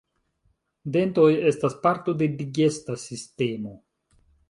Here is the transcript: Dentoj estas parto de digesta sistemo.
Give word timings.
Dentoj 0.95 1.27
estas 1.51 1.77
parto 1.85 2.17
de 2.25 2.33
digesta 2.43 3.01
sistemo. 3.07 3.81